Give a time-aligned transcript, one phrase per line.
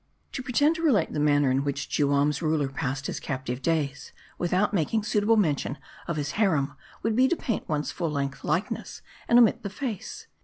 [0.31, 4.73] To pretend to relate the manner in whj.ch Juam's ruler passed his captive days, without
[4.73, 5.77] making suitable mention
[6.07, 10.25] of his harem, would be to paint one's full length likeness and omit the face.